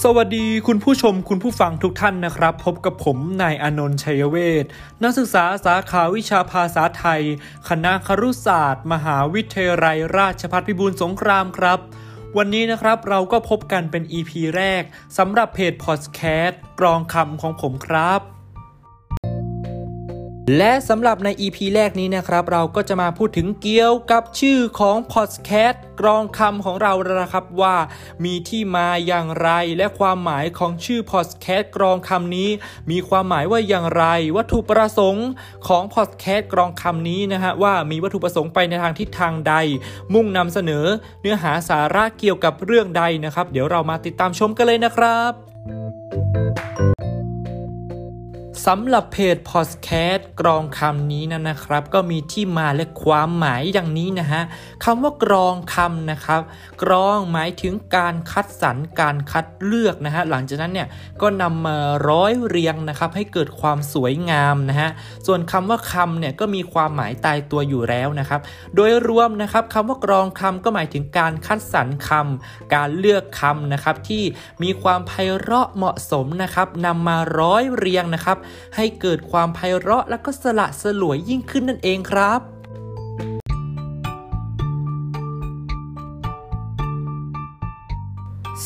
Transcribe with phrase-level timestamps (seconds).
[0.00, 4.64] สวัสดีคุณผู้ชมคุณผู้ฟังทุกท่านนะครับ พบกับผมนายอนนท์ชัยเวศ
[5.02, 7.22] นักศึกษาสาขาวิชาภาษาไทย
[7.68, 11.78] คณะครุศาสตร์ มหาวิทยาลัยราชภัฏพิบูลสงครามครับ
[12.36, 14.82] วันนี้นะครับเราก็พบกันเป็น EP แรก
[15.18, 18.20] สำหรับเพจพอดแคสต์กรองคำของผมครับ
[20.58, 27.76] และสำหรับใน EP แรกนี้นะครับ เราก็จะมาพูดถึงเกี่ยวกับชื่อของพอดแคสต์กรองคำของเราแล้วนะครับว่า
[28.24, 32.50] มีที่มาอย่างไร และความหมายของชื่อพอดแคสต์กรองคำนี้
[32.90, 34.04] มีความหมายว่าอย่างไร
[34.36, 35.28] วัตถุประสงค์
[35.68, 39.54] ของพอดแคสต์กรองคำนี้นะฮะว่ามีวัตถุประสงค์ไปในทางทิศทางใด
[40.14, 40.84] มุ่งนำเสนอ
[41.20, 45.51] เนื้อหาสาระเกี่ยวกับเรื่องใดนะครับ เดี๋ยวเรามาติดตามชมกันเลยนะครับ
[48.66, 54.42] สำหรับเพจพอดแคสต์กรองคำนี้นะนะครับ ก็มีที่มาและความหมายอย่างนี้นะฮะ
[54.84, 56.40] คำว่ากรองคำนะครับ
[56.82, 60.88] กรองหมายถึงการคัดสรรการคัดเลือกนะฮะหลังจากนั้นเนี่ย
[61.22, 61.76] ก็นำมา
[62.08, 64.90] ร้อยเรียงนะครับ ให้เกิดความสวยงามนะฮะ
[65.26, 68.40] ส่วนคำว่าคำเนี่ยก็มีความหมายตายตัวอยู่แล้วนะครับ
[68.74, 74.22] โดยรวมนะครับคำว่ากรองคำก็หมายถึงการคัดสรรคำการเลือกคำนะครับที่
[74.62, 78.38] มีความไพเราะเหมาะสมนะครับนำมาร้อยเรียงนะครับ
[78.76, 82.51] ให้เกิดความไพเราะและก็สละสลวยยิ่งขึ้นนั่นเองครับ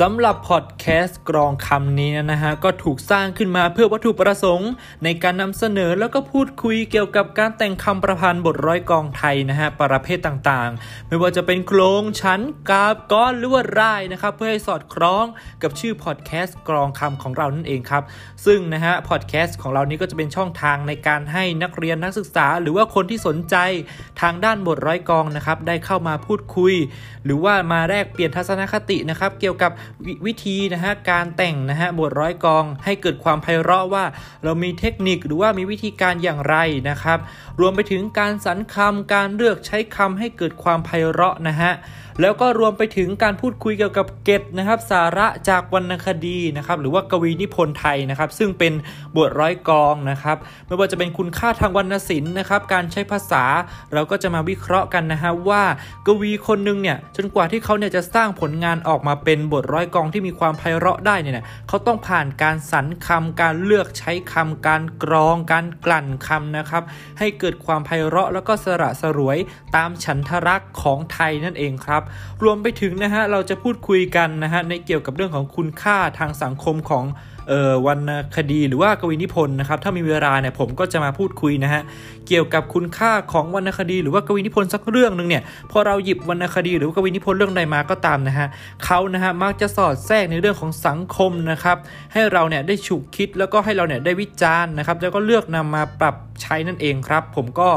[0.00, 4.70] สำหรับพอดแคสต์กรองคำนี้นะฮะ ก็ถูกสร้างขึ้นมาเพื่อวัตถุประสงค์
[5.04, 15.24] ในการนำเสนอแล้วก็พูดคุยเกี่ยวกับการแต่งคำประพันธ์บทร้อยกองไทยนะฮะ ประเภทต่างๆ ไม่ว่าจะเป็นโครงชั้นกาบก้อนหรือว่าร่ายนะครับ เพื่อให้สอดคล้อง
[15.62, 18.02] กับชื่อพอดแคสต์กรองคำของเรานั่นเองครับ
[18.46, 23.56] ซึ่งนะฮะพอดแคสต์ของเรานี้ก็จะเป็นช่องทางในการให้นักเรียนนักศึกษา หรือว่าคนที่สนใจ
[24.20, 26.74] ทางด้านบทร้อยกองนะครับได้เข้ามาพูดคุย
[27.24, 29.72] หรือว่ามาแลกเปลี่ยนทัศนคตินะครับเกี่ยวกับ
[30.06, 34.04] ววิธีนะฮะการแต่งนะฮะบทร้อยกองให้เกิดความไพเราะว่า
[34.44, 36.56] เรามีเทคนิคหรือว่ามีวิธีการอย่างไร
[36.90, 37.18] นะครับ
[37.60, 41.72] รวมไปถึงการสรรคำการเลือกใช้คำให้เกิดความไพเราะนะฮะ
[42.20, 48.72] แล้วก็รวมไปถึงการพูดคุยเกี่ยวกับเกตนะครับ สาระจากวรรณคดีนะครับ หรือว่ากวีนิพนธ์ไทยนะครับ ซึ่งเป็น
[49.16, 53.44] บทร้อยกองนะครับ ไม่ว่าจะเป็นคุณค่าทางวรรณศิลป์นะครับ การใช้ภาษา
[53.92, 55.62] เราก็จะมาวิเคราะห์กันนะฮะว่า
[56.06, 66.82] กวีคนหนึ่งเนี่ยจนกว่าที่เขาเนี่ยจะสร้างผลงานออกมาเป็นบทร้อยกองที่มีความไพเราะได้เนี่ยเขาต้องผ่านการสรรคำการเลือกใช้คำการกรองการกลั่นคำนะครับ
[67.18, 69.38] ให้เกิดความไพเราะแล้วก็สระสรวย
[69.76, 72.02] ตามฉันทรักของไทยนั่นเองครับ
[72.42, 77.04] รวมไปถึงนะฮะเราจะพูดคุยกันนะฮะในเกี่ยวกับเรื่องของคุณค่าทางสังคมของ
[77.86, 81.82] วรรณคดีหรือว่ากวีนิพนธ์นะครับถ้ามีเวลาเนี่ยผมก็จะมาพูดคุยนะฮะ
[82.28, 88.48] เกี่ยวกับคุณค่าของวรรณคดีหรือว่ากวีนิพนธ์สักเรื่องหนึ่งเนี่ยพอเราหยิบวรรณคดีหรือกวีนิพนธ์เรื่องใดมาก็ตามนะฮะ
[88.84, 91.76] เขานะฮะมักจะสอดแทรกในเรื่องของสังคมนะครับ
[92.12, 97.68] ให้เราเนี่ยได้ฉุกคิดแล้วก็ให้เราเนี่ยได้วิจารณ์นะครับแล้วก็เลือกนำมาปรับใช้นั่นเองครับ ผมก็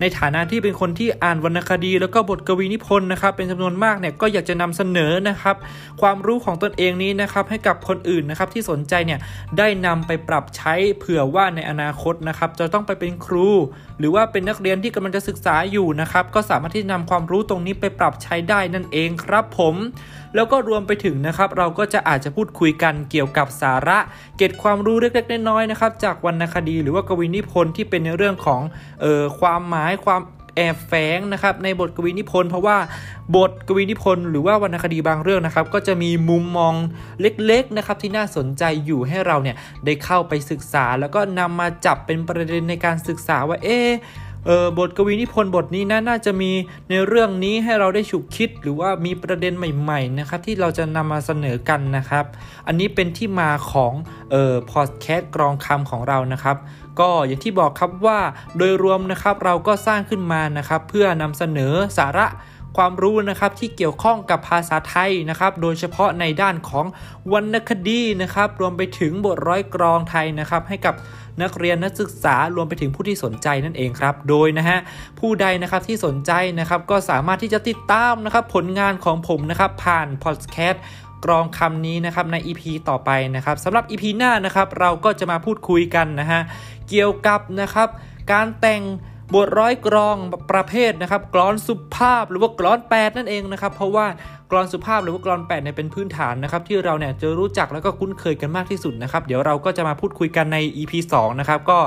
[0.00, 5.56] ในฐานะที่เป็นคนที่อ่านวรรณคดี แล้วก็บทกวีนิพนธ์นะครับเป็นจำนวนมากเนี่ยก็อยากจะนำเสนอนะครับ
[6.00, 9.15] ความรู้ของตนเองนี้นะครับให้กับคนอื่นนะครับที่สนใจเนี่ย
[9.58, 13.48] ได้นำไปปรับใช้เผื่อว่าในอนาคตนะครับจะต้องไปเป็นครู
[13.98, 19.74] หรือว่าเป็นนักเรียนที่กำลังจะศึกษาอยู่นะครับก็สามารถที่จะนำความรู้ตรงนี้ไปปรับใช้ได้นั่นเองครับผม
[20.34, 23.98] แล้วก็รวมไปถึงนะครับเราก็จะอาจจะพูดคุยกันเกี่ยวกับสาระ
[24.38, 28.62] เก็บความรู้เล็กๆน้อยๆนะครับจากวรรณคดี หรือว่ากวีนิพนธ์ที่เป็นในเรื่องของ
[29.04, 30.20] ออความหมายความ
[30.56, 32.76] แอบแฝงนะครับในบทกวีนิพนธ์ เพราะว่า
[33.36, 36.74] บทกวีนิพนธ์ หรือว่าวรรณคดีบางเรื่องนะครับ ก็จะมีมุมมอง
[37.20, 43.78] เล็กๆนะครับที่น่าสนใจอยู่ให้เราเนี่ยได้เข้าไปศึกษา แล้วก็นำมาจับเป็นประเด็นในการศึกษาว่าเอ๊
[44.46, 46.52] เออบทกวีนิพนธ์บทนี้นะน่าจะมี
[46.90, 52.24] ในเรื่องนี้ให้เราได้ฉุกคิด หรือว่ามีประเด็นใหม่ๆนะครับที่เราจะนำมาเสนอกันนะครับ
[52.66, 53.92] อันนี้เป็นที่มาของ
[54.30, 56.56] เอ่อพอดแคสต์กรองคำของเรานะครับ
[57.00, 58.20] ก็อย่างที่บอกครับว่า
[58.56, 62.26] โดยรวมนะครับเราก็สร้างขึ้นมานะครับ เพื่อนำเสนอสาระ
[62.76, 66.86] ความรู้นะครับที่เกี่ยวข้องกับภาษาไทยนะครับ โดยเฉพาะในด้านของ
[67.32, 70.94] วรรณคดีนะครับ รวมไปถึงบทร้อยกรองไทยนะครับ ให้กับ
[71.42, 74.78] นักเรียนนักศึกษารวมไปถึงผู้ที่สนใจนั่นเองครับ โดยนะฮะ
[75.20, 80.82] ผู้ใดนะครับที่สนใจนะครับก็สามารถที่จะติดตามนะครับผลงานของผมนะครับผ่านพอดแคสต์
[81.24, 86.40] กรองคำนี้นะครับใน EP ต่อไปนะครับสำหรับ EP หน้านะครับเราก็จะมาพูดคุยกันนะฮะ
[86.88, 87.88] เกี่ยวกับนะครับ
[88.32, 88.82] การแต่ง
[89.34, 90.16] บทร้อยกรอง
[90.50, 94.06] ประเภทนะครับกรอนสุภาพหรือว่ากรอนแปดนั่นเองนะครับ เพราะว่า
[94.50, 101.78] กรอนสุภาพหรือว่ากรอนแปดเนี่ยเป็นพื้นฐานนะครับที่เราเนี่ยจะรู้จักแล้วก็คุ้นเคยกันมากที่สุดนะครับ เดี๋ยวเราก็จะมาพูดคุยกันใน EP 2 นะครับ ก็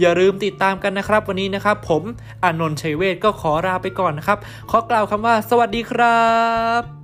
[0.00, 2.02] อย่าลืมติดตามกันนะครับ วันนี้นะครับ ผม
[2.44, 4.38] อนนท์ชัยเวทก็ขอลาไปก่อนนะครับ
[4.70, 6.18] ขอกล่าวคำว่า สวัสดีครั
[6.82, 6.97] บ